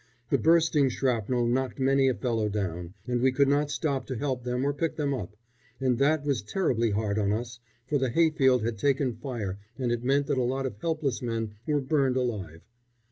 [0.31, 4.43] The bursting shrapnel knocked many a fellow down, and we could not stop to help
[4.43, 5.37] them or pick them up
[5.79, 10.03] and that was terribly hard on us, for the hayfield had taken fire and it
[10.03, 12.61] meant that a lot of helpless men were burned alive.